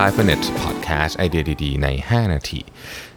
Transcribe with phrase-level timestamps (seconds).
[0.00, 2.60] 5 minutes podcast ไอเดียดีๆ ใน 5 นาที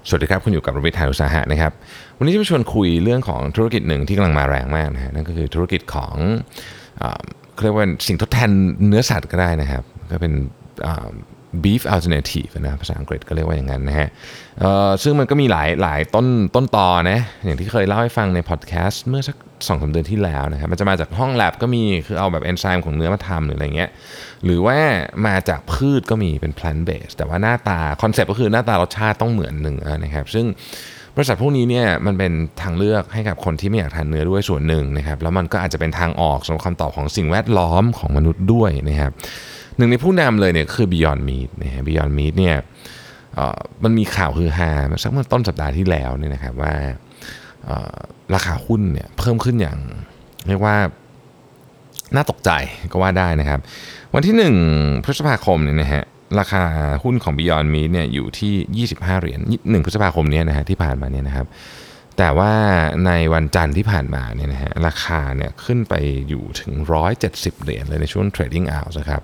[0.07, 1.71] สวัสดีครับ คุณอยู่กับรวิทยานุสาหะนะครับ
[2.18, 6.16] วันนี้จะมาชวนคุยเรื่องของธุรกิจหนึ่งที่กำลังมาแรงมากนะฮะนั่นก็คือธุรกิจของ
[6.98, 7.04] เอ
[7.54, 8.52] เขาเรียกว่าสิ่งทดแทน
[8.88, 10.34] เนื้อสัตว์ก็ได้นะครับ ก็เป็น
[11.63, 14.09] beef alternative นะภาษาอังกฤษก็เรียกว่าอย่างนั้นนะฮะ
[15.03, 19.35] ซึ่งมันก็มีหลายหลายต้นต้นตอนะอย่างที่เคยเล่าให้ฟังในพอดแคสต์เมื่อสัก
[19.67, 23.89] สองสาเดือนที่แล้วนะครับมันจะมาจากห้องแลบก็มีคือเอาแบบเอนไซม์ของเนื้อมาทำหรืออะไรเงี้ย
[24.45, 24.77] หรือว่า
[25.27, 30.45] มาจากพืชก็มีเป็น plant based แต่ว่าหน้าตาคอนเซ็ปต์ก็คือหน้าตารสชาติต้องเหมือนเนื้อนะครับซึ่ง
[31.16, 39.11] บริษัทพวกนี้เนี่ยมันเป็นทางเลือกให้กับคนที่ไม่อยากทานเนื้อด้วยส่วนหนึ่งนะครับแล้วมันก็อาจจะเป็นทางออกสำหรับคำตอบของสิ่งแวดล้อมของมนุษย์ด้วยนะครับ
[39.77, 42.55] หนึ่งในผู้นำเลยเนี่ยคือ Beyond Meat นะฮะ Beyond Meat เนี่ย
[43.84, 44.72] มันมีข่าวคือฮา
[45.04, 46.73] สักเมื่อต้นสัปดาห์ที่แล้วเนี่ยนะครับว่า
[48.36, 49.78] ราคาหุ้นเนี่ยเพิ่มขึ้นอย่าง
[50.48, 50.76] เรียกว่า
[52.16, 52.52] น่าตกใจ
[52.91, 53.59] ก็ว่าได้นะครับ
[54.14, 54.36] วันที่
[54.72, 56.03] 1 พฤษภาคมเนี่ยนะฮะ
[56.40, 56.64] ราคา
[57.03, 61.47] หุ้นของ Beyond Meat เนี่ยอยู่ที่ 25 เหรียญ1พฤษภาคมนี้นะฮะที่ผ่านมาเนี่ยนะครับ
[62.17, 62.53] แต่ว่า
[63.06, 65.94] ในวันจันทร์ที่ผ่านมาเนี่ยนะฮะราคาเนี่ยขึ้นไป
[66.30, 66.73] อยู่ถึง
[67.19, 69.22] 170 เหรียญเลยในช่วง trading hours นะครับ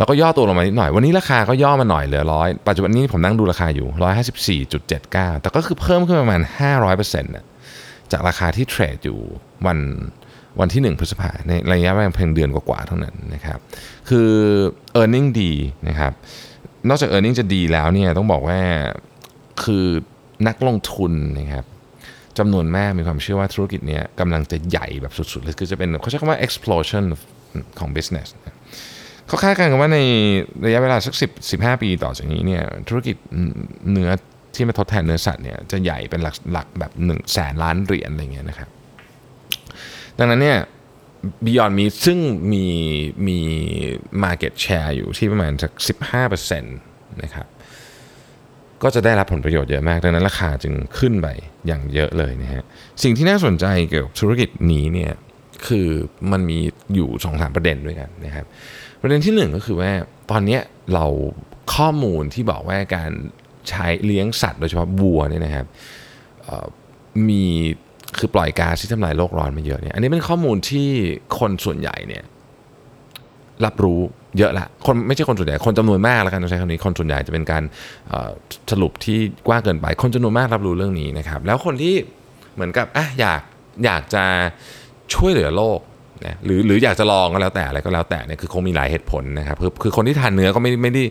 [0.00, 6.40] แล้วก็ย่อตัวลงมานิดหน่อย วันนี้ราคาก็ย่อมาหน่อยเหลือร้อยปัจจุบันนี้ผมนั่งดูราคาอยู่ 154.79 แต่ก็คือเพิ่มขึ้นประมาณ
[6.82, 7.46] 500%นะ
[8.12, 9.18] จากราคาที่เทรดอยู่
[9.66, 9.78] วัน
[10.60, 13.58] วันที่ 1 พฤษภาในระยะเวลาเพียงเดือนกว่าๆเท่านั้นนะครับ
[14.08, 14.30] คือ
[15.00, 15.52] e a r n i n g ดี
[15.88, 16.12] นะครับ
[16.88, 18.60] นอกจาก e a r n i n g จะดีแล้วเนี่ยต้องบอกว่า
[19.62, 19.86] คือ
[20.48, 21.64] นักลงทุนนะครับ
[22.38, 27.04] จำนวนมากมีความเชื่อว่าธุรกิจนี้กำลังจะใหญ่แบบสุดๆเลยคือจะเป็นเขาใช้คำว่า explosion
[27.78, 28.56] ของ business นะ
[29.30, 29.98] เขาคาดการณ์กันว่าใน
[30.66, 33.16] ระยะเวลาสัก10 15 ปีต่อจากนี้เนี่ยธุรกิจ
[33.92, 34.10] เนื้อ
[34.54, 38.68] ที่มาทดแทนเนื้อสัตว์เนี่ยจะใหญ่เป็นหลักหลักแบบ1นึ่งแสนล้านเหรียญอะไรเงี้ยนะครับ
[40.18, 40.58] ดังนั้นเนี่ย
[41.44, 42.18] Beyond Meat ซึ่ง
[42.52, 42.66] มี
[43.26, 43.38] มี
[44.24, 45.72] market share อยู่ที่ประมาณสัก
[46.26, 47.46] 15%นะครับ
[48.82, 51.28] ก็จะได้รับผลประโยชน์เยอะมาก ดังนั้นราคาจึงขึ้นไป
[51.66, 52.64] อย่างเยอะเลยนะฮะ
[53.02, 55.12] สิ่งที่น่าสนใจเกี่ยวกับธุรกิจนี้เนี่ย
[55.68, 55.88] คือ
[56.32, 56.58] มันมี
[56.94, 58.46] อยู่สองสามประเด็นด้วยกันนะครับ
[59.02, 59.90] ประเด็นที่หนึ่งก็คือว่า
[60.30, 60.58] ตอนนี้
[60.94, 61.06] เรา
[61.74, 63.10] ข้อมูลที่บอกว่าการ
[63.68, 65.66] ใช้เลี้ยงสัตว์โดยเฉพาะวัวเนี่ยนะครับ
[67.28, 67.44] มี
[68.18, 70.88] คือปล่อยก๊าซที่ทำลายโลกร้อนมาเยอะเนี่ยอันนี้เป็นข้อมูลที่
[71.38, 72.24] คนส่วนใหญ่เนี่ย
[73.64, 74.00] รับรู้
[74.38, 77.62] เยอะละคนไม่ใช่คนส่วนใหญ่คนจำนวนมากแล้วกันต้องใช้คำนี้คนส่วนใหญ่จะเป็นการ
[78.70, 79.18] สรุปที่
[79.48, 81.94] กว้างเกินไป คนจำนวนมากรับรู้เรื่องนี้นะครับ แล้วคนที่
[82.54, 83.42] เหมือนกับอะอยาก
[83.84, 84.24] อยากจะ
[85.14, 85.80] ช่วยเหลือโลก
[86.26, 91.02] นะหรือหรืออยากจะลองก็แล้วแต่อะไรก็แล้วแต่เนี่ยคือคงมีหลายเหตุผลนะครับคือคือคนที่ทานเนื้อก็ไม่ไม่ได้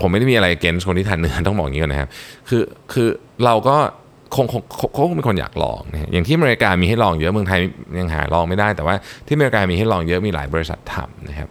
[0.00, 2.08] ผมไม่ได้มีอะไรเกณฑ์คนที่ทานเนื้อต้องบอกอย่างนี้ก่อนนะครับ
[2.48, 2.62] คือ
[2.92, 3.08] คือ
[3.44, 3.76] เราก็
[4.36, 4.62] คงคง
[4.96, 7.60] คงคงเป็นคนอยากลองนะอย่างที่อเมริกามีให้ลองเยอะเมืองไทย
[7.98, 8.94] ยังหาลองไม่ได้ แต่ว่า
[9.26, 11.48] ที่อเมริกามีให้ลองเยอะมีหลายบริษัททำนะครับ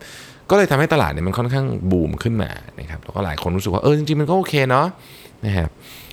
[0.49, 2.49] ก็เลยทำให้ตลาดเนี่ยมันค่อนข้างบูมขึ้นมา
[2.79, 4.87] นะครับแล้วก็หลายคนรู้สึกว่าเออจริงๆมันก็โอเคเนาะ
[5.45, 5.69] นะครับ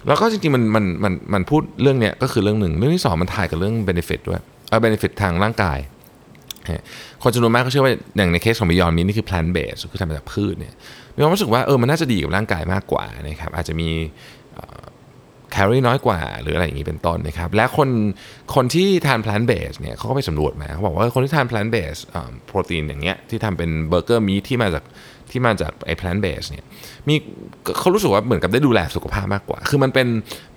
[0.06, 5.78] แล้วก็จริงๆมันมันมันมันพูดเรื่องเนี้ยก็คือเรื่องหนึ่งเรื่องที่สองมันถ่ายกับเรื่อง benefit ด้วย เออ benefit ทางร่างกาย
[7.22, 10.74] คนจำนวนมากก็เชื่อว่าอย่างในเคสของบิยอนมีนี่คือ plant based คือทำมาจากพืชเนี่ย
[11.14, 13.88] มีความรู้สึกว่าเออมันน่าจะดีกับร่างกายมากกว่านะครับอาจจะมี
[15.54, 17.88] แคลอรี่น้อยกว่า หรืออะไรอย่างนี้เป็นต้นนะครับ และคน
[18.54, 22.02] คนที่ทาน plant based เนี่ยเขาก็ไปสำรวจมาเขาบอกว่าคนที่ทาน plant based
[22.46, 24.84] โปรตีนอย่างเงี้ยที่ทำเป็นเบอร์เกอร์มีที่มาจาก
[25.30, 26.64] ที่มาจากไอ้ plant based เนี่ย
[27.08, 27.14] มี
[27.78, 30.06] เขารู้สึกว่าเหมือนกับได้ดูแลสุขภาพมากกว่า คือมันเป็น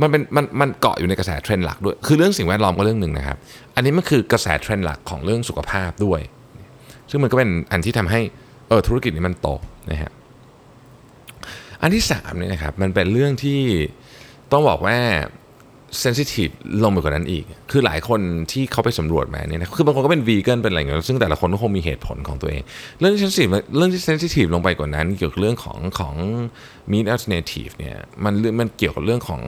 [0.01, 3.37] มันเป็นมันมันเกาะอยู่ในกระแสเทรนด์หลักด้วย คือเรื่องสิ่งแวดล้อมก็เรื่องหนึ่งนะครับ
[3.75, 6.21] อันนี้มันคือกระแสเทรนด์หลักของเรื่องสุขภาพด้วย
[7.09, 8.21] ซึ่งมันก็เป็นอันที่ทำให้
[8.67, 9.47] เออธุรกิจนี้มันโต
[9.91, 10.11] นะฮะ
[11.81, 13.59] อันที่3เนี่ยนะครับมันเป็นเรื่องที่
[14.51, 14.97] ต้องบอกว่า
[16.01, 16.49] sensitive
[16.83, 18.19] ลงไปกว่านั้นอีก คือหลายคน
[18.51, 22.61] ที่เขาไปสำรวจมาเนี่ยนะคือบางคนก็เป็นวีแกนเป็นอะไรอย่างเงี้ยซึ่งแต่ละคนก็คงมีเหตุผลของตัวเอง
[22.99, 26.15] เรื่องที่ sensitive เรื่องที่ sensitive ลงไปกว่านั้น เกี่ยวกับเรื่องของของ
[26.91, 29.41] meat alternative เนี่ยมันมันเกี่ยวกับเรื่องของ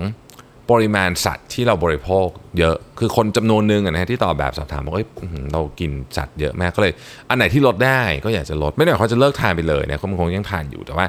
[0.71, 2.27] ปริมาณสัตว์ที่เราบริโภค
[2.59, 5.03] เยอะ คือคนจำนวนหนึ่งนะที่ตอบแบบสอบถามบอกว่า
[5.53, 6.93] เรากินสัตว์เยอะมากก็เลย
[7.29, 11.05] อันไหนที่ลดได้ก็อยากจะลด ไม่ได้หมายความจะเลิกทานไปเลยนะเขาคงยังทานอยู่แต่ว่า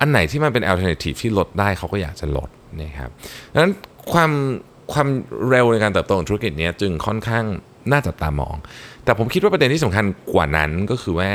[0.00, 2.48] อันไหนที่มันเป็น alternative ที่ลดได้เขาก็อยากจะลด
[2.82, 3.10] นะครับ
[3.52, 3.72] ดังนั้น
[4.12, 4.30] ความ
[4.92, 5.08] ความ
[5.48, 7.44] เร็วในการเติบโตของธุรกิจนี้จึงค่อนข้าง
[7.90, 8.56] น่าจับตามอง
[9.04, 10.04] แต่ผมคิดว่าประเด็นที่สำคัญ
[10.34, 11.32] กว่านั้นก็คือว่า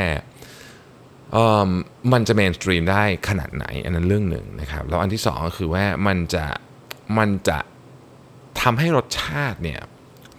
[2.13, 6.45] มันจะ mainstream ได้ขนาดไหน อันนั้นเรื่องหนึ่งนะครับ แล้วอันที่สองก็คือว่ามันจะ
[7.17, 7.59] มันจะ
[8.61, 9.79] ทำให้รสชาติเนี่ย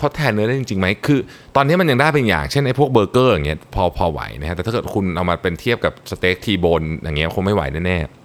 [0.01, 1.21] ทดแทนเนื้อได้จริงๆไหมคือ
[1.57, 8.20] ตอนนี้มันยังได้เป็นอย่าง เช่นไอ้พวกเบอร์เกอร์อย่างเงี้ยพอพอไหวนะฮะแต่ถ้าเกิดคุณเอามาเป็นเทียบกับสเต็กทีโบนอย่างเงี้ยคงไม่ไหวแน่ๆ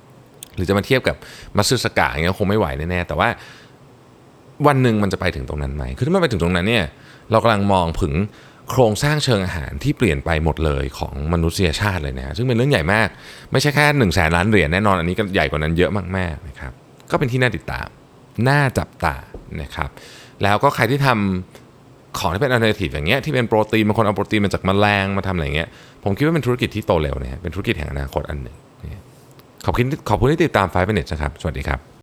[0.55, 1.15] หรือจะมาเทียบกับ
[1.57, 3.29] มัตสึซากะอย่างเงี้ยคงไม่ไหวแน่ๆแต่ว่า
[4.67, 6.85] วันหนึ่งมันจะไปถึงตรงนั้นไหมคือถ้ามันไปถึงตรงนั้นเนี่ย
[7.31, 8.13] เรากำลังมองถึง
[8.69, 13.07] โครงสร้างเชิงอาหารที่เปลี่ยนไปหมดเลยของมนุษยชาติเลยนะซึ่งเป็นเรื่องใหญ่มาก
[13.51, 16.71] ไม่ใช่แค่1นึ่งแสนล้านเหรียญแน่นอนอันนี้ก็ใหญ่กว่านั้นเยอะมากๆนะครับ
[17.11, 17.87] ก็เป็นที่น่าติดตาม
[18.47, 19.15] น่าจับตา
[19.61, 19.89] นะครับ
[20.43, 25.67] แล้วก็ใครที่ทำของที่เป็นอัลเทอร์เนทีฟอย่างเงี้ยที่เป็นโปรตีนบางคนเอาโปรตีนมาจากแมลงมาทำอะไรเงี้ย
[26.03, 29.03] ผมคิดว่าเป็นธุรกิจที่โตเร็วนะฮะเป็นธุรกิจแห่งอนาคตอันหนึ่งนะ
[29.65, 31.94] ขอบคุณขอบคุณที่ติดตาม5 minutes นะครับ สวัสดีครับ